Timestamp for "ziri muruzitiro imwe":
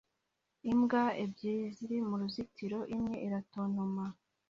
1.77-3.15